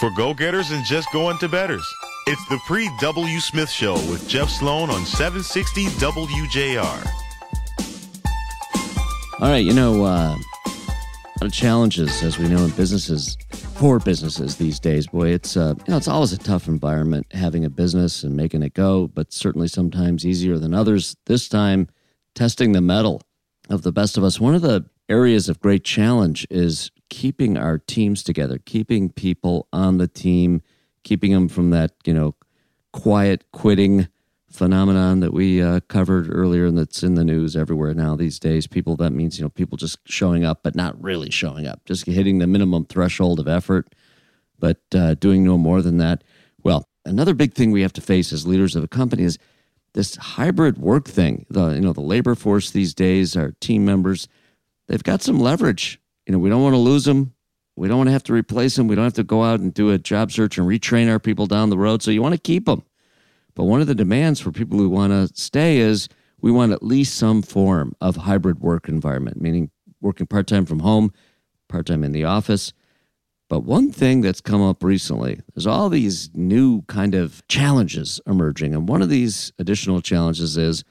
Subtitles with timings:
[0.00, 1.86] for go getters and just going to betters.
[2.26, 3.40] It's the pre W.
[3.40, 7.06] Smith Show with Jeff Sloan on 760 WJR.
[9.40, 10.36] All right, you know, uh,
[11.42, 13.36] of challenges, as we know, in businesses,
[13.74, 15.06] for businesses these days.
[15.06, 18.62] Boy, it's uh, you know, it's always a tough environment having a business and making
[18.62, 21.16] it go, but certainly sometimes easier than others.
[21.26, 21.88] This time,
[22.34, 23.22] testing the metal
[23.68, 24.40] of the best of us.
[24.40, 29.98] One of the areas of great challenge is keeping our teams together, keeping people on
[29.98, 30.62] the team,
[31.04, 32.34] keeping them from that, you know,
[32.92, 34.08] quiet quitting
[34.50, 38.66] phenomenon that we uh, covered earlier and that's in the news everywhere now these days.
[38.66, 42.06] People, that means, you know, people just showing up, but not really showing up, just
[42.06, 43.94] hitting the minimum threshold of effort,
[44.58, 46.24] but uh, doing no more than that.
[46.62, 49.38] Well, another big thing we have to face as leaders of a company is
[49.92, 51.44] this hybrid work thing.
[51.50, 54.26] The, you know, the labor force these days, our team members,
[54.88, 57.32] they've got some leverage you know, we don't want to lose them.
[57.76, 58.88] We don't want to have to replace them.
[58.88, 61.46] We don't have to go out and do a job search and retrain our people
[61.46, 62.02] down the road.
[62.02, 62.82] So you want to keep them.
[63.54, 66.08] But one of the demands for people who want to stay is
[66.40, 70.80] we want at least some form of hybrid work environment, meaning working part time from
[70.80, 71.12] home,
[71.68, 72.72] part time in the office.
[73.48, 78.74] But one thing that's come up recently, there's all these new kind of challenges emerging.
[78.74, 80.82] And one of these additional challenges is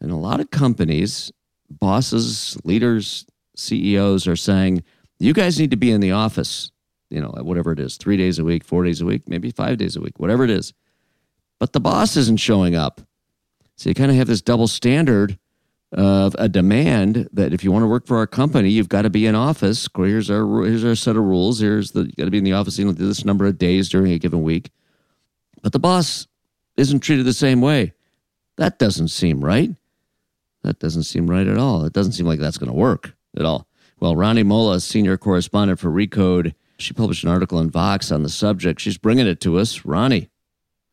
[0.00, 1.32] in a lot of companies,
[1.70, 3.24] bosses, leaders,
[3.56, 4.82] CEOs are saying,
[5.18, 6.70] you guys need to be in the office,
[7.10, 9.78] you know, whatever it is, three days a week, four days a week, maybe five
[9.78, 10.72] days a week, whatever it is.
[11.60, 13.00] But the boss isn't showing up.
[13.76, 15.38] So you kind of have this double standard
[15.92, 19.10] of a demand that if you want to work for our company, you've got to
[19.10, 19.88] be in office.
[19.94, 21.60] Here's our here's our set of rules.
[21.60, 23.88] Here's the you got to be in the office you know this number of days
[23.88, 24.70] during a given week.
[25.62, 26.26] But the boss
[26.76, 27.92] isn't treated the same way.
[28.56, 29.70] That doesn't seem right.
[30.62, 31.84] That doesn't seem right at all.
[31.84, 33.66] It doesn't seem like that's going to work at all.
[34.00, 38.28] Well, Rani Molla, senior correspondent for Recode, she published an article in Vox on the
[38.28, 38.80] subject.
[38.80, 39.84] She's bringing it to us.
[39.84, 40.28] Rani.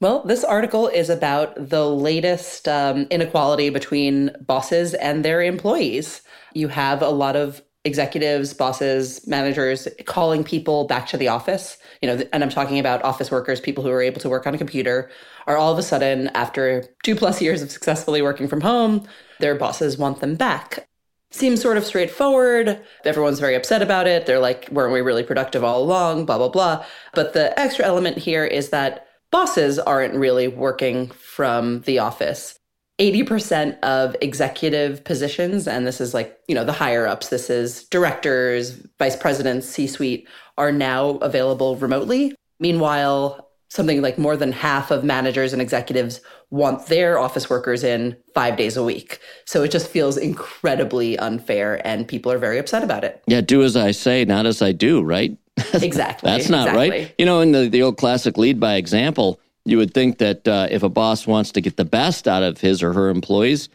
[0.00, 6.22] Well, this article is about the latest um, inequality between bosses and their employees.
[6.52, 11.76] You have a lot of executives, bosses, managers calling people back to the office.
[12.00, 14.54] You know, and I'm talking about office workers, people who are able to work on
[14.54, 15.10] a computer,
[15.46, 19.06] are all of a sudden, after two plus years of successfully working from home,
[19.38, 20.88] their bosses want them back
[21.34, 22.80] seems sort of straightforward.
[23.04, 24.26] Everyone's very upset about it.
[24.26, 26.26] They're like, weren't we really productive all along?
[26.26, 26.84] Blah, blah, blah.
[27.12, 32.58] But the extra element here is that bosses aren't really working from the office.
[33.00, 37.84] 80% of executive positions, and this is like, you know, the higher ups, this is
[37.88, 42.36] directors, vice presidents, C suite, are now available remotely.
[42.60, 46.20] Meanwhile, something like more than half of managers and executives
[46.50, 49.18] want their office workers in five days a week.
[49.44, 53.22] So it just feels incredibly unfair and people are very upset about it.
[53.26, 55.36] Yeah, do as I say, not as I do, right?
[55.74, 56.28] Exactly.
[56.28, 56.90] That's not exactly.
[56.90, 57.14] right.
[57.18, 60.68] You know, in the, the old classic lead by example, you would think that uh,
[60.70, 63.68] if a boss wants to get the best out of his or her employees,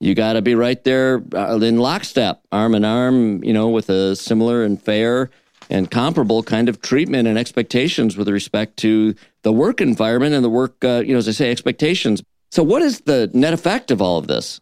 [0.00, 3.90] you got to be right there uh, in lockstep, arm in arm, you know, with
[3.90, 5.30] a similar and fair
[5.68, 10.50] and comparable kind of treatment and expectations with respect to the work environment and the
[10.50, 12.22] work, uh, you know, as I say, expectations.
[12.50, 14.60] So, what is the net effect of all of this?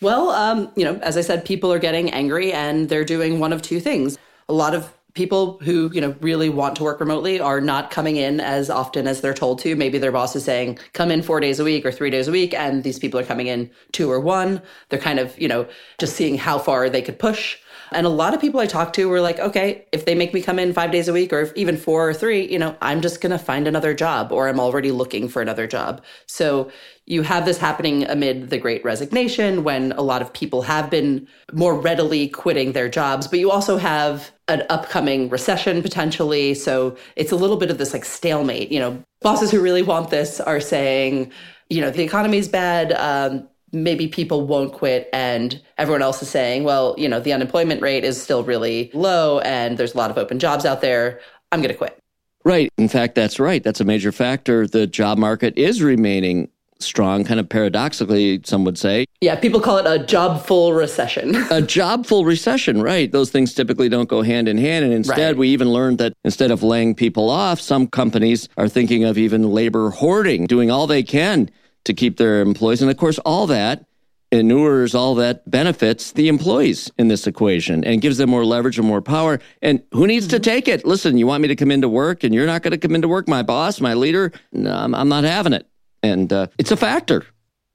[0.00, 3.52] Well, um, you know, as I said, people are getting angry and they're doing one
[3.52, 4.18] of two things.
[4.48, 8.16] A lot of people who, you know, really want to work remotely are not coming
[8.16, 9.76] in as often as they're told to.
[9.76, 12.32] Maybe their boss is saying, come in four days a week or three days a
[12.32, 14.62] week, and these people are coming in two or one.
[14.88, 15.66] They're kind of, you know,
[15.98, 17.58] just seeing how far they could push.
[17.92, 20.40] And a lot of people I talked to were like, okay, if they make me
[20.40, 23.20] come in five days a week or even four or three, you know, I'm just
[23.20, 26.02] going to find another job or I'm already looking for another job.
[26.26, 26.70] So
[27.06, 31.26] you have this happening amid the great resignation when a lot of people have been
[31.52, 36.54] more readily quitting their jobs, but you also have an upcoming recession potentially.
[36.54, 38.70] So it's a little bit of this like stalemate.
[38.70, 41.32] You know, bosses who really want this are saying,
[41.68, 42.92] you know, the economy's bad.
[42.92, 47.80] Um, maybe people won't quit and everyone else is saying well you know the unemployment
[47.80, 51.18] rate is still really low and there's a lot of open jobs out there
[51.52, 51.98] i'm going to quit
[52.44, 56.50] right in fact that's right that's a major factor the job market is remaining
[56.82, 61.34] strong kind of paradoxically some would say yeah people call it a job full recession
[61.50, 65.28] a job full recession right those things typically don't go hand in hand and instead
[65.28, 65.38] right.
[65.38, 69.50] we even learned that instead of laying people off some companies are thinking of even
[69.50, 71.48] labor hoarding doing all they can
[71.84, 72.82] to keep their employees.
[72.82, 73.84] And of course, all that
[74.30, 78.88] inures, all that benefits the employees in this equation and gives them more leverage and
[78.88, 79.40] more power.
[79.60, 80.42] And who needs to mm-hmm.
[80.42, 80.86] take it?
[80.86, 83.08] Listen, you want me to come into work and you're not going to come into
[83.08, 84.32] work, my boss, my leader?
[84.52, 85.66] No, I'm, I'm not having it.
[86.02, 87.24] And uh, it's a factor.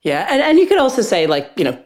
[0.04, 0.28] Yeah.
[0.30, 1.84] And, and you could also say, like, you know,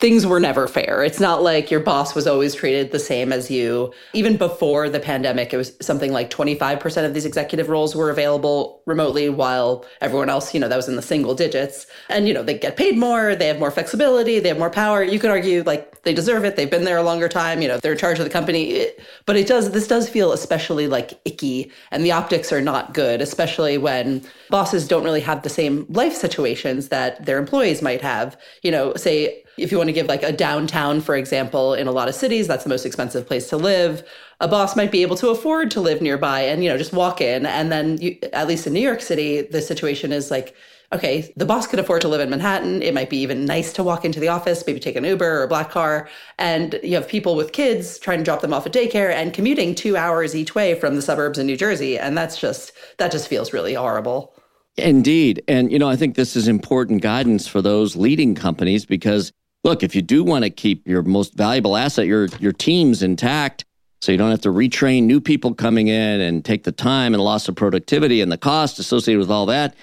[0.00, 1.04] things were never fair.
[1.04, 3.92] It's not like your boss was always treated the same as you.
[4.14, 8.82] Even before the pandemic, it was something like 25% of these executive roles were available
[8.86, 11.86] remotely, while everyone else, you know, that was in the single digits.
[12.08, 15.02] And, you know, they get paid more, they have more flexibility, they have more power.
[15.02, 16.56] You could argue like they deserve it.
[16.56, 18.86] They've been there a longer time, you know, they're in charge of the company.
[19.26, 23.20] But it does, this does feel especially like icky and the optics are not good,
[23.20, 28.38] especially when bosses don't really have the same life situations that their employees might have.
[28.62, 31.92] You know, say, if you want to give like a downtown, for example, in a
[31.92, 34.02] lot of cities, that's the most expensive place to live.
[34.40, 37.20] A boss might be able to afford to live nearby and, you know, just walk
[37.20, 37.46] in.
[37.46, 40.56] And then, you, at least in New York City, the situation is like,
[40.92, 42.82] okay, the boss can afford to live in Manhattan.
[42.82, 45.42] It might be even nice to walk into the office, maybe take an Uber or
[45.44, 46.08] a black car.
[46.38, 49.74] And you have people with kids trying to drop them off at daycare and commuting
[49.74, 51.98] two hours each way from the suburbs in New Jersey.
[51.98, 54.34] And that's just, that just feels really horrible.
[54.76, 55.42] Indeed.
[55.46, 59.32] And, you know, I think this is important guidance for those leading companies because
[59.64, 63.64] look, if you do want to keep your most valuable asset, your your teams intact,
[64.00, 67.22] so you don't have to retrain new people coming in and take the time and
[67.22, 69.74] loss of productivity and the cost associated with all that,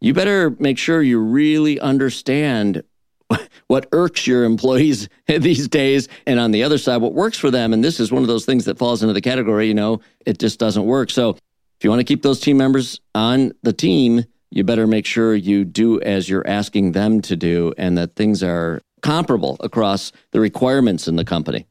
[0.00, 2.82] you better make sure you really understand
[3.68, 7.72] what irks your employees these days and on the other side what works for them.
[7.72, 10.38] And this is one of those things that falls into the category you know it
[10.38, 11.10] just doesn't work.
[11.10, 14.24] So if you want to keep those team members on the team
[14.54, 18.42] you better make sure you do as you're asking them to do and that things
[18.42, 21.66] are comparable across the requirements in the company.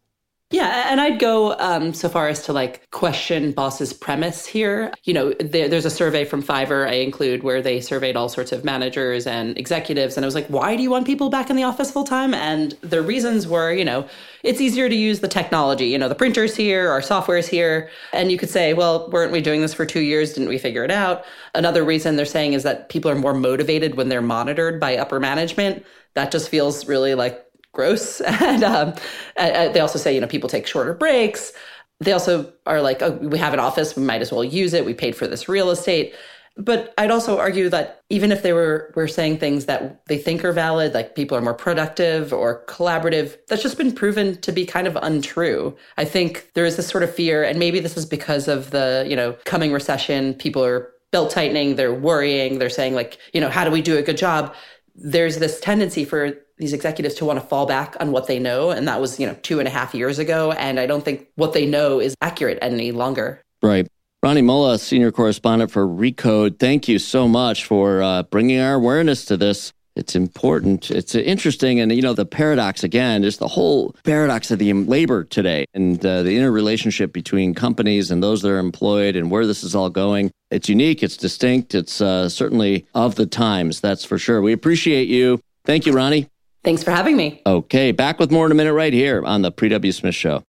[0.51, 4.91] Yeah, and I'd go um, so far as to like question boss's premise here.
[5.05, 8.51] You know, there, there's a survey from Fiverr I include where they surveyed all sorts
[8.51, 11.55] of managers and executives, and I was like, why do you want people back in
[11.55, 12.33] the office full time?
[12.33, 14.05] And the reasons were, you know,
[14.43, 15.85] it's easier to use the technology.
[15.85, 19.39] You know, the printer's here, our software's here, and you could say, well, weren't we
[19.39, 20.33] doing this for two years?
[20.33, 21.23] Didn't we figure it out?
[21.55, 25.21] Another reason they're saying is that people are more motivated when they're monitored by upper
[25.21, 25.85] management.
[26.15, 28.21] That just feels really like gross.
[28.41, 28.93] And um,
[29.35, 31.53] they also say, you know, people take shorter breaks.
[31.99, 34.85] They also are like, oh, we have an office, we might as well use it.
[34.85, 36.13] We paid for this real estate.
[36.57, 40.43] But I'd also argue that even if they were were saying things that they think
[40.43, 44.65] are valid, like people are more productive or collaborative, that's just been proven to be
[44.65, 45.75] kind of untrue.
[45.97, 49.05] I think there is this sort of fear, and maybe this is because of the,
[49.07, 53.49] you know, coming recession, people are belt tightening, they're worrying, they're saying like, you know,
[53.49, 54.53] how do we do a good job?
[54.95, 58.69] There's this tendency for these executives to want to fall back on what they know.
[58.69, 60.53] And that was, you know, two and a half years ago.
[60.53, 63.41] And I don't think what they know is accurate any longer.
[63.61, 63.87] Right.
[64.23, 69.25] Rani Molla, senior correspondent for Recode, thank you so much for uh, bringing our awareness
[69.25, 69.73] to this.
[69.95, 70.89] It's important.
[70.91, 71.79] It's interesting.
[71.79, 76.05] And, you know, the paradox again is the whole paradox of the labor today and
[76.05, 79.89] uh, the interrelationship between companies and those that are employed and where this is all
[79.89, 80.31] going.
[80.51, 81.01] It's unique.
[81.01, 81.73] It's distinct.
[81.75, 83.81] It's uh, certainly of the times.
[83.81, 84.41] That's for sure.
[84.41, 85.41] We appreciate you.
[85.65, 86.27] Thank you, Rani.
[86.63, 87.41] Thanks for having me.
[87.45, 89.91] Okay, back with more in a minute right here on the Pre W.
[89.91, 90.39] Smith Show.